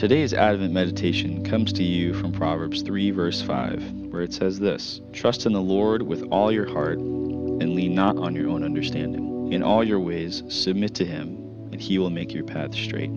Today's 0.00 0.32
Advent 0.32 0.72
meditation 0.72 1.44
comes 1.44 1.74
to 1.74 1.82
you 1.82 2.14
from 2.14 2.32
Proverbs 2.32 2.80
3, 2.80 3.10
verse 3.10 3.42
5, 3.42 4.06
where 4.08 4.22
it 4.22 4.32
says 4.32 4.58
this 4.58 5.02
Trust 5.12 5.44
in 5.44 5.52
the 5.52 5.60
Lord 5.60 6.00
with 6.00 6.22
all 6.30 6.50
your 6.50 6.66
heart, 6.66 6.96
and 6.96 7.74
lean 7.74 7.94
not 7.94 8.16
on 8.16 8.34
your 8.34 8.48
own 8.48 8.64
understanding. 8.64 9.52
In 9.52 9.62
all 9.62 9.84
your 9.84 10.00
ways, 10.00 10.42
submit 10.48 10.94
to 10.94 11.04
him, 11.04 11.36
and 11.70 11.82
he 11.82 11.98
will 11.98 12.08
make 12.08 12.32
your 12.32 12.44
path 12.44 12.74
straight. 12.74 13.10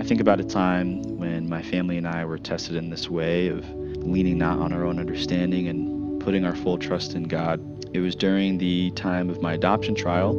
I 0.00 0.02
think 0.02 0.20
about 0.20 0.40
a 0.40 0.44
time 0.44 1.04
when 1.18 1.48
my 1.48 1.62
family 1.62 1.98
and 1.98 2.08
I 2.08 2.24
were 2.24 2.38
tested 2.38 2.74
in 2.74 2.90
this 2.90 3.08
way 3.08 3.46
of 3.46 3.64
leaning 3.70 4.38
not 4.38 4.58
on 4.58 4.72
our 4.72 4.84
own 4.84 4.98
understanding 4.98 5.68
and 5.68 6.20
putting 6.20 6.44
our 6.44 6.56
full 6.56 6.78
trust 6.78 7.14
in 7.14 7.28
God. 7.28 7.60
It 7.94 8.00
was 8.00 8.16
during 8.16 8.58
the 8.58 8.90
time 8.96 9.30
of 9.30 9.40
my 9.40 9.52
adoption 9.52 9.94
trial. 9.94 10.32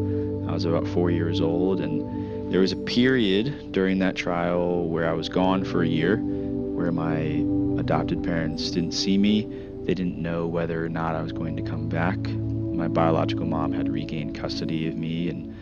I 0.49 0.51
was 0.51 0.65
about 0.65 0.89
four 0.89 1.09
years 1.09 1.39
old, 1.39 1.79
and 1.79 2.18
there 2.49 2.61
was 2.61 2.71
a 2.71 2.77
period 2.77 3.71
during 3.71 3.99
that 3.99 4.15
trial 4.15 4.87
where 4.87 5.07
I 5.07 5.13
was 5.13 5.29
gone 5.29 5.63
for 5.63 5.83
a 5.83 5.87
year, 5.87 6.17
where 6.17 6.91
my 6.91 7.45
adopted 7.79 8.23
parents 8.23 8.71
didn't 8.71 8.93
see 8.93 9.19
me. 9.19 9.47
They 9.83 9.93
didn't 9.93 10.17
know 10.17 10.47
whether 10.47 10.83
or 10.83 10.89
not 10.89 11.15
I 11.15 11.21
was 11.21 11.31
going 11.31 11.55
to 11.57 11.61
come 11.61 11.87
back. 11.89 12.17
My 12.17 12.87
biological 12.87 13.45
mom 13.45 13.71
had 13.71 13.87
regained 13.87 14.33
custody 14.33 14.87
of 14.87 14.95
me, 14.95 15.29
and 15.29 15.55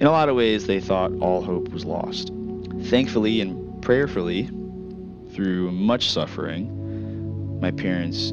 in 0.00 0.06
a 0.06 0.10
lot 0.10 0.30
of 0.30 0.36
ways, 0.36 0.66
they 0.66 0.80
thought 0.80 1.12
all 1.20 1.42
hope 1.42 1.68
was 1.68 1.84
lost. 1.84 2.32
Thankfully 2.84 3.42
and 3.42 3.82
prayerfully, 3.82 4.44
through 5.32 5.72
much 5.72 6.10
suffering, 6.10 7.60
my 7.60 7.70
parents 7.70 8.32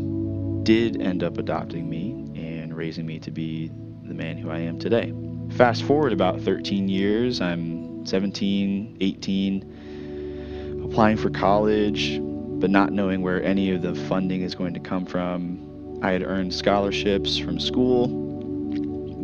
did 0.64 1.02
end 1.02 1.24
up 1.24 1.38
adopting 1.38 1.90
me 1.90 2.12
and 2.36 2.76
raising 2.76 3.06
me 3.06 3.20
to 3.20 3.32
be 3.32 3.70
the 4.04 4.14
man 4.14 4.38
who 4.38 4.50
I 4.50 4.60
am 4.60 4.80
today. 4.80 5.12
Fast 5.52 5.84
forward 5.84 6.14
about 6.14 6.42
13 6.42 6.90
years, 6.90 7.42
I'm 7.42 8.06
17, 8.06 8.98
18, 9.00 10.84
applying 10.84 11.18
for 11.18 11.30
college, 11.30 12.20
but 12.22 12.70
not 12.70 12.92
knowing 12.92 13.22
where 13.22 13.42
any 13.44 13.72
of 13.72 13.82
the 13.82 13.96
funding 13.96 14.42
is 14.42 14.54
going 14.56 14.74
to 14.74 14.80
come 14.80 15.06
from. 15.06 16.00
I 16.02 16.12
had 16.12 16.24
earned 16.24 16.54
scholarships 16.54 17.38
from 17.38 17.60
school, 17.60 18.08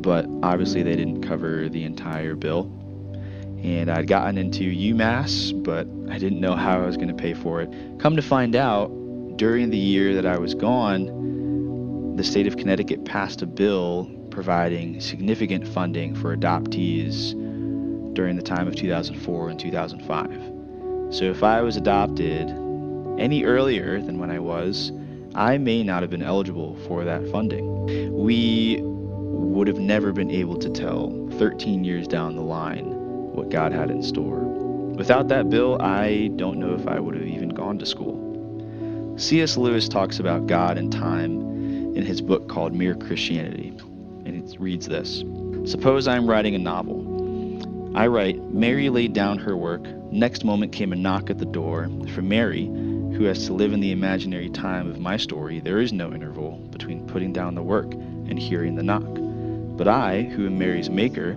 but 0.02 0.26
obviously 0.42 0.84
they 0.84 0.96
didn't 0.96 1.22
cover 1.22 1.70
the 1.70 1.84
entire 1.84 2.36
bill 2.36 2.72
and 3.64 3.92
I'd 3.92 4.08
gotten 4.08 4.38
into 4.38 4.64
UMass, 4.64 5.52
but 5.64 5.88
I 6.12 6.18
didn't 6.18 6.40
know 6.40 6.56
how 6.56 6.82
I 6.82 6.86
was 6.86 6.98
going 6.98 7.10
to 7.10 7.14
pay 7.14 7.34
for 7.34 7.62
it. 7.62 7.70
Come 8.00 8.16
to 8.16 8.22
find 8.22 8.56
out, 8.56 8.88
during 9.38 9.70
the 9.70 9.78
year 9.78 10.16
that 10.16 10.26
I 10.26 10.38
was 10.38 10.56
gone, 10.56 12.16
the 12.16 12.24
state 12.24 12.48
of 12.48 12.58
Connecticut 12.58 13.06
passed 13.06 13.42
a 13.42 13.46
bill 13.46 14.10
providing 14.32 15.00
significant 15.00 15.68
funding 15.68 16.16
for 16.16 16.36
adoptees 16.36 17.34
during 18.14 18.36
the 18.36 18.42
time 18.42 18.68
of 18.68 18.76
2004 18.76 19.50
and 19.50 19.60
2005. 19.60 21.14
So 21.14 21.26
if 21.26 21.44
I 21.44 21.62
was 21.62 21.78
adopted 21.78 22.50
any 23.20 23.44
earlier 23.44 24.02
than 24.02 24.18
when 24.18 24.32
I 24.32 24.40
was, 24.40 24.92
I 25.36 25.58
may 25.58 25.84
not 25.84 26.02
have 26.02 26.10
been 26.10 26.24
eligible 26.24 26.76
for 26.88 27.04
that 27.04 27.30
funding. 27.30 28.14
We 28.14 28.80
would 28.82 29.68
have 29.68 29.80
never 29.80 30.12
been 30.12 30.32
able 30.32 30.58
to 30.58 30.70
tell 30.70 31.10
13 31.38 31.84
years 31.84 32.08
down 32.08 32.36
the 32.36 32.42
line 32.42 32.86
what 33.34 33.50
God 33.50 33.72
had 33.72 33.92
in 33.92 34.02
store. 34.02 34.40
Without 34.96 35.28
that 35.30 35.50
bill, 35.50 35.82
I 35.82 36.32
don't 36.36 36.60
know 36.60 36.74
if 36.74 36.88
I 36.88 37.00
would 37.00 37.16
have 37.16 37.28
even 37.28 37.50
gone 37.50 37.80
to 37.80 37.86
school. 37.86 38.28
C.S. 39.18 39.58
Lewis 39.58 39.88
talks 39.88 40.20
about 40.20 40.48
God 40.48 40.78
and 40.78 40.92
time 40.92 41.42
in 41.96 42.06
his 42.06 42.22
book 42.22 42.48
called 42.48 42.74
Mere 42.74 42.96
Christianity, 42.96 43.74
reads 44.60 44.88
this 44.88 45.24
Suppose 45.70 46.08
I'm 46.08 46.30
writing 46.30 46.56
a 46.56 46.60
novel. 46.60 47.08
I 47.96 48.08
write, 48.08 48.42
Mary 48.54 48.90
laid 48.90 49.14
down 49.14 49.38
her 49.40 49.56
work. 49.56 49.84
Next 50.12 50.46
moment 50.46 50.72
came 50.72 50.94
a 50.94 50.96
knock 50.96 51.30
at 51.30 51.38
the 51.38 51.46
door. 51.46 51.90
For 52.14 52.22
Mary, 52.22 52.66
who 52.66 53.26
has 53.26 53.46
to 53.48 53.54
live 53.54 53.74
in 53.74 53.82
the 53.82 53.92
imaginary 53.92 54.50
time 54.50 54.90
of 54.90 55.00
my 55.00 55.18
story, 55.18 55.60
there 55.60 55.80
is 55.80 55.92
no 55.92 56.14
interval 56.14 56.58
between 56.72 57.06
putting 57.06 57.34
down 57.34 57.56
the 57.56 57.62
work 57.62 57.94
and 57.94 58.40
hearing 58.40 58.76
the 58.76 58.84
knock. 58.84 59.04
But 59.78 59.88
I, 59.88 60.24
who 60.24 60.46
am 60.46 60.58
Mary's 60.58 60.90
maker, 60.90 61.34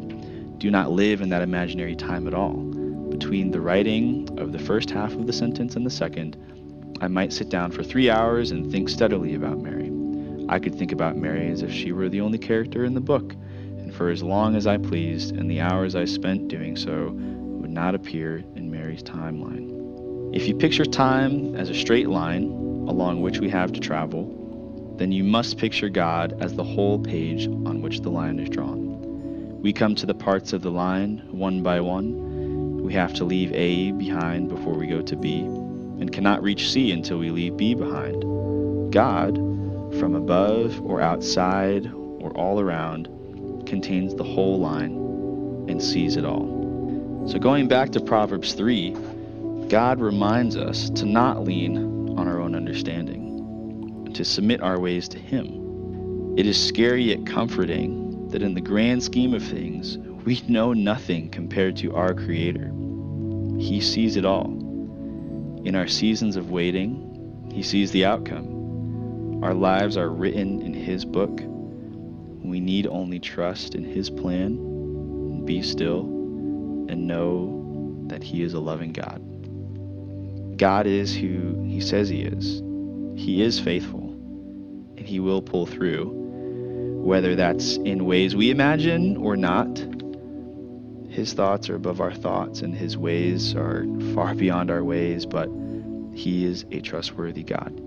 do 0.59 0.71
not 0.71 0.93
live 0.93 1.21
in 1.21 1.29
that 1.31 1.43
imaginary 1.43 1.97
time 1.97 2.27
at 2.27 2.35
all. 2.35 2.55
Between 3.11 3.51
the 3.51 3.61
writing 3.61 4.29
of 4.39 4.53
the 4.53 4.59
first 4.59 4.91
half 4.91 5.13
of 5.13 5.27
the 5.27 5.33
sentence 5.33 5.77
and 5.77 5.85
the 5.85 5.91
second, 5.91 6.37
I 7.01 7.09
might 7.09 7.33
sit 7.33 7.49
down 7.49 7.71
for 7.73 7.83
three 7.83 8.09
hours 8.09 8.51
and 8.51 8.71
think 8.71 8.89
steadily 8.89 9.35
about 9.35 9.59
Mary. 9.59 9.94
I 10.55 10.61
could 10.61 10.77
think 10.77 10.93
about 10.93 11.17
Mary 11.17 11.49
as 11.49 11.63
if 11.63 11.73
she 11.73 11.91
were 11.91 12.09
the 12.09 12.21
only 12.21 12.39
character 12.39 12.85
in 12.85 12.95
the 12.95 13.01
book, 13.01 13.33
and 13.33 13.93
for 13.93 14.09
as 14.09 14.23
long 14.23 14.55
as 14.55 14.69
I 14.69 14.77
pleased, 14.77 15.35
and 15.35 15.51
the 15.51 15.61
hours 15.61 15.97
I 15.97 16.05
spent 16.05 16.47
doing 16.47 16.77
so 16.77 17.11
would 17.11 17.73
not 17.73 17.97
appear 17.97 18.37
in 18.55 18.71
Mary's 18.71 19.03
timeline. 19.03 20.33
If 20.33 20.47
you 20.47 20.55
picture 20.55 20.85
time 20.85 21.57
as 21.57 21.71
a 21.71 21.75
straight 21.75 22.09
line 22.09 22.45
along 22.89 23.21
which 23.21 23.41
we 23.41 23.51
have 23.51 23.73
to 23.73 23.81
travel, 23.81 24.95
then 24.97 25.11
you 25.11 25.25
must 25.25 25.59
picture 25.59 25.89
God 25.89 26.41
as 26.41 26.55
the 26.55 26.63
whole 26.63 27.01
page 27.01 27.49
on 27.49 27.83
which 27.83 28.03
the 28.03 28.11
line 28.11 28.39
is 28.39 28.49
drawn. 28.49 29.61
We 29.61 29.73
come 29.73 29.97
to 29.97 30.07
the 30.07 30.15
parts 30.15 30.53
of 30.53 30.63
the 30.63 30.71
line 30.71 31.21
one 31.33 31.65
by 31.65 31.81
one. 31.81 32.81
We 32.81 32.93
have 32.93 33.13
to 33.15 33.25
leave 33.25 33.53
A 33.55 33.91
behind 33.91 34.51
before 34.51 34.75
we 34.75 34.87
go 34.87 35.03
to 35.03 35.17
B, 35.17 35.41
and 35.41 36.13
cannot 36.13 36.45
reach 36.45 36.71
C 36.71 36.93
until 36.93 37.19
we 37.19 37.33
leave 37.33 37.57
B 37.57 37.75
behind. 37.75 38.23
God, 38.93 39.37
from 39.99 40.15
above 40.15 40.81
or 40.83 41.01
outside 41.01 41.87
or 41.93 42.31
all 42.37 42.61
around, 42.61 43.07
contains 43.67 44.15
the 44.15 44.25
whole 44.25 44.59
line 44.59 44.93
and 45.69 45.83
sees 45.83 46.17
it 46.17 46.25
all. 46.25 47.25
So, 47.27 47.39
going 47.39 47.69
back 47.69 47.91
to 47.91 48.01
Proverbs 48.01 48.55
3, 48.55 48.95
God 49.69 50.01
reminds 50.01 50.57
us 50.57 50.91
to 50.91 51.07
not 51.07 51.45
lean 51.45 52.19
on 52.19 52.29
our 52.29 52.41
own 52.41 52.55
understanding, 52.55 54.13
to 54.15 54.25
submit 54.25 54.61
our 54.61 54.79
ways 54.79 55.09
to 55.09 55.19
Him. 55.19 56.35
It 56.37 56.47
is 56.47 56.63
scary 56.63 57.05
yet 57.05 57.27
comforting 57.27 58.29
that 58.29 58.43
in 58.43 58.55
the 58.55 58.61
grand 58.61 59.03
scheme 59.03 59.35
of 59.35 59.43
things, 59.43 59.99
we 60.25 60.43
know 60.49 60.73
nothing 60.73 61.31
compared 61.31 61.77
to 61.77 61.95
our 61.95 62.15
Creator. 62.15 62.73
He 63.59 63.81
sees 63.81 64.17
it 64.17 64.25
all. 64.25 64.47
In 65.65 65.75
our 65.75 65.87
seasons 65.87 66.37
of 66.37 66.51
waiting, 66.51 67.49
He 67.51 67.63
sees 67.63 67.91
the 67.91 68.05
outcome. 68.05 68.54
Our 69.45 69.53
lives 69.53 69.99
are 69.99 70.09
written 70.09 70.63
in 70.63 70.73
His 70.73 71.05
book. 71.05 71.39
We 72.43 72.61
need 72.61 72.87
only 72.87 73.21
trust 73.21 73.75
in 73.75 73.85
His 73.85 74.09
plan, 74.09 75.45
be 75.45 75.61
still, 75.61 76.01
and 76.89 77.07
know 77.07 78.07
that 78.07 78.23
He 78.23 78.43
is 78.43 78.55
a 78.55 78.59
loving 78.59 78.95
God. 78.95 80.57
God 80.57 80.87
is 80.87 81.15
who 81.15 81.63
He 81.63 81.83
says 81.83 82.09
He 82.09 82.23
is. 82.23 82.63
He 83.23 83.43
is 83.43 83.61
faithful, 83.61 84.09
and 84.97 85.07
He 85.07 85.21
will 85.21 85.43
pull 85.43 85.67
through 85.67 86.23
whether 87.05 87.37
that's 87.37 87.77
in 87.77 88.07
ways 88.07 88.35
we 88.35 88.51
imagine 88.51 89.19
or 89.19 89.37
not. 89.37 89.77
His 91.11 91.35
thoughts 91.35 91.69
are 91.69 91.75
above 91.75 92.01
our 92.01 92.15
thoughts, 92.15 92.63
and 92.63 92.75
his 92.75 92.97
ways 92.97 93.55
are 93.55 93.85
far 94.15 94.35
beyond 94.35 94.71
our 94.71 94.83
ways, 94.83 95.27
but 95.27 95.51
he 96.15 96.47
is 96.47 96.65
a 96.71 96.81
trustworthy 96.81 97.43
God. 97.43 97.79